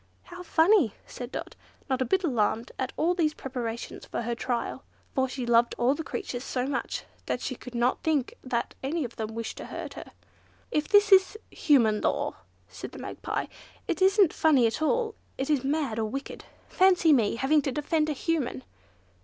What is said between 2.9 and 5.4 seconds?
all these preparations for her trial, for